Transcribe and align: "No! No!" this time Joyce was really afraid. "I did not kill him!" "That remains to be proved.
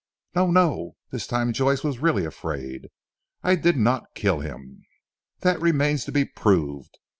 "No! 0.33 0.49
No!" 0.49 0.95
this 1.11 1.27
time 1.27 1.53
Joyce 1.53 1.83
was 1.83 1.99
really 1.99 2.25
afraid. 2.25 2.89
"I 3.43 3.53
did 3.53 3.77
not 3.77 4.15
kill 4.15 4.39
him!" 4.39 4.81
"That 5.41 5.61
remains 5.61 6.05
to 6.05 6.11
be 6.11 6.25
proved. 6.25 6.97